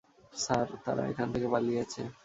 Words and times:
Sir, 0.33 0.67
তারা 0.85 1.03
এখানে 1.11 1.29
থেকে 1.33 1.47
পালিয়েছে। 1.53 2.01